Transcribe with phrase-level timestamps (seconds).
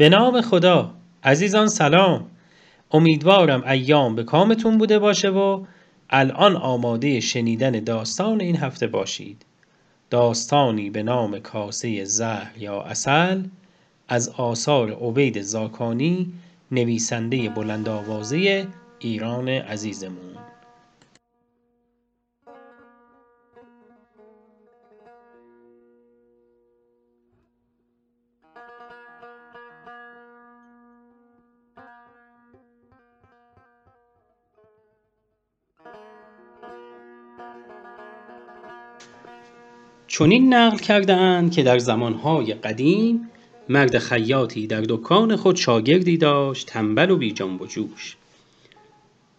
[0.00, 0.94] به نام خدا.
[1.24, 2.26] عزیزان سلام.
[2.90, 5.64] امیدوارم ایام به کامتون بوده باشه و
[6.10, 9.46] الان آماده شنیدن داستان این هفته باشید.
[10.10, 13.42] داستانی به نام کاسه زهر یا اصل
[14.08, 16.32] از آثار عبید زاکانی
[16.70, 18.66] نویسنده بلند آوازه
[18.98, 20.36] ایران عزیزمون.
[40.12, 43.30] چنین نقل کرده اند که در زمانهای قدیم
[43.68, 48.16] مرد خیاطی در دکان خود شاگردی داشت تنبل و بی جنب و جوش.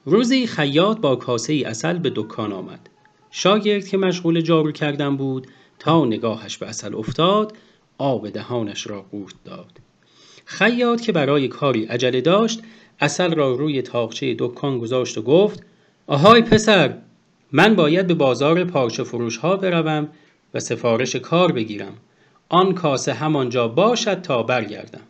[0.05, 2.89] روزی خیاط با کاسه ای اصل به دکان آمد.
[3.31, 5.47] شاگرد که مشغول جارو کردن بود
[5.80, 7.53] تا نگاهش به اصل افتاد
[7.97, 9.72] آب دهانش را قورت داد.
[10.45, 12.61] خیاط که برای کاری عجله داشت
[13.00, 15.63] اصل را روی تاقچه دکان گذاشت و گفت
[16.08, 16.97] آهای پسر
[17.52, 20.09] من باید به بازار پارچه فروش ها بروم
[20.53, 21.94] و سفارش کار بگیرم.
[22.49, 25.02] آن کاسه همانجا باشد تا برگردم.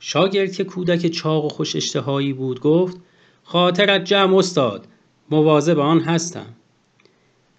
[0.00, 2.96] شاگرد که کودک چاق و خوش اشتهایی بود گفت
[3.42, 4.86] خاطرت جمع استاد
[5.30, 6.46] مواظب آن هستم.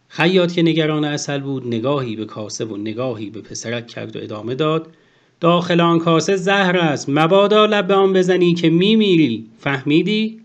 [0.08, 4.56] خیاط که نگران اصل بود نگاهی به کاسه و نگاهی به پسرک کرد و ادامه
[4.56, 4.88] داد
[5.40, 9.50] داخل آن کاسه زهر است مبادا لب به آن بزنی که میمیری.
[9.60, 10.42] فهمیدی؟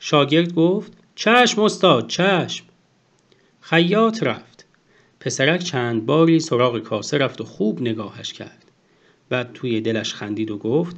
[0.00, 2.64] شاگرد گفت چشم استاد چشم.
[3.60, 4.55] خیاط رفت.
[5.26, 8.64] پسرک چند باری سراغ کاسه رفت و خوب نگاهش کرد
[9.28, 10.96] بعد توی دلش خندید و گفت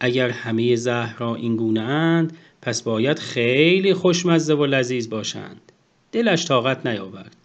[0.00, 5.72] اگر همه زهرها این گونه اند پس باید خیلی خوشمزه و لذیذ باشند.
[6.12, 7.36] دلش طاقت نیاورد.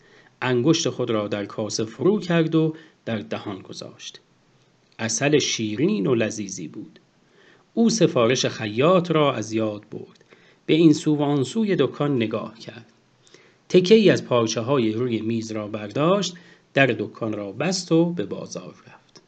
[0.41, 4.19] انگشت خود را در کاسه فرو کرد و در دهان گذاشت.
[4.99, 6.99] اصل شیرین و لذیذی بود.
[7.73, 10.23] او سفارش خیاط را از یاد برد.
[10.65, 12.93] به این سو و آن سوی دکان نگاه کرد.
[13.69, 16.33] تکه ای از پارچه های روی میز را برداشت
[16.73, 19.21] در دکان را بست و به بازار رفت.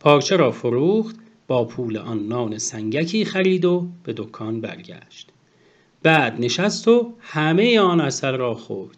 [0.00, 5.28] پارچه را فروخت با پول آن نان سنگکی خرید و به دکان برگشت.
[6.02, 8.96] بعد نشست و همه آن اصل را خورد.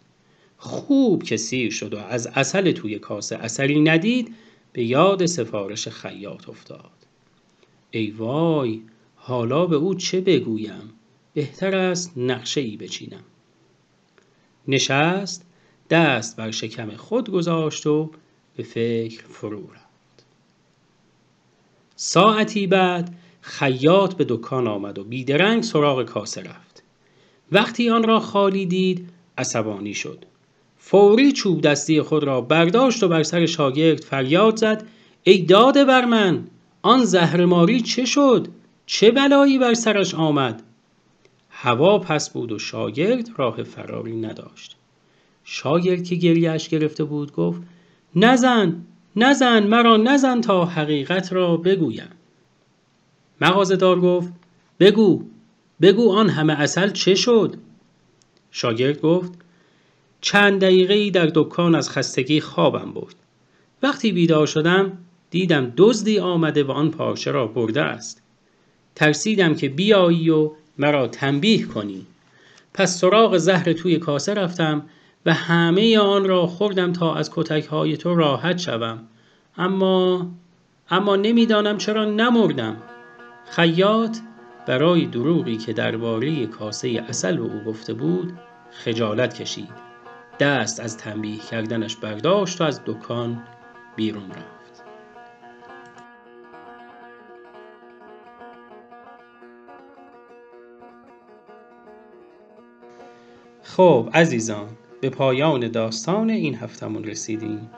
[0.57, 4.35] خوب که سیر شد و از اصل توی کاسه اثری ندید
[4.73, 6.91] به یاد سفارش خیاط افتاد.
[7.91, 8.81] ای وای
[9.15, 10.93] حالا به او چه بگویم؟
[11.33, 13.23] بهتر است نقشه ای بچینم.
[14.67, 15.45] نشست
[15.89, 18.11] دست بر شکم خود گذاشت و
[18.55, 20.25] به فکر فرو رفت.
[21.95, 26.83] ساعتی بعد خیاط به دکان آمد و بیدرنگ سراغ کاسه رفت.
[27.51, 30.25] وقتی آن را خالی دید عصبانی شد.
[30.77, 34.87] فوری چوب دستی خود را برداشت و بر سر شاگرد فریاد زد
[35.23, 36.47] ای داده بر من
[36.81, 38.47] آن زهرماری چه شد؟
[38.85, 40.63] چه بلایی بر سرش آمد؟
[41.63, 44.75] هوا پس بود و شاگرد راه فراری نداشت.
[45.43, 47.61] شاگرد که گریهش گرفته بود گفت
[48.15, 48.85] نزن
[49.15, 52.09] نزن مرا نزن تا حقیقت را بگویم.
[53.41, 54.33] مغازدار گفت
[54.79, 55.23] بگو
[55.81, 57.55] بگو آن همه اصل چه شد؟
[58.51, 59.31] شاگرد گفت
[60.21, 63.15] چند دقیقه در دکان از خستگی خوابم برد.
[63.83, 64.97] وقتی بیدار شدم
[65.29, 68.21] دیدم دزدی آمده و آن پارچه را برده است.
[68.95, 72.05] ترسیدم که بیایی و مرا تنبیه کنی.
[72.73, 74.85] پس سراغ زهر توی کاسه رفتم
[75.25, 78.99] و همه آن را خوردم تا از کتک های تو راحت شوم.
[79.57, 80.31] اما
[80.89, 82.77] اما نمی‌دانم چرا نمردم.
[83.45, 84.17] خیاط
[84.67, 88.33] برای دروغی که درباره کاسه اصل به او گفته بود
[88.71, 89.91] خجالت کشید.
[90.39, 93.43] دست از تنبیه کردنش برداشت و از دکان
[93.95, 94.60] بیرون رفت.
[103.75, 104.67] خب عزیزان
[105.01, 107.69] به پایان داستان این هفتمون رسیدیم.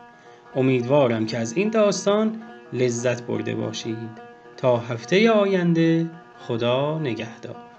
[0.55, 2.41] امیدوارم که از این داستان
[2.73, 4.09] لذت برده باشید.
[4.57, 6.09] تا هفته آینده
[6.39, 7.72] خدا نگهدار.